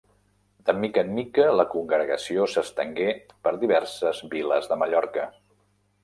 De 0.67 0.73
mica 0.83 1.01
en 1.07 1.09
mica, 1.17 1.43
la 1.59 1.65
congregació 1.73 2.47
s'estengué 2.53 3.09
per 3.47 3.53
diverses 3.65 4.23
viles 4.31 4.71
de 4.71 4.79
Mallorca. 4.85 5.27